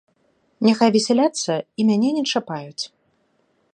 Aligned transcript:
Няхай 0.67 0.89
весяляцца 0.95 1.53
і 1.83 1.87
мяне 1.91 2.09
не 2.17 2.23
чапаюць. 2.31 2.83